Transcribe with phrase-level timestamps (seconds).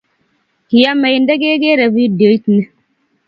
[0.69, 2.63] kyameey, ndegeree vidioit ni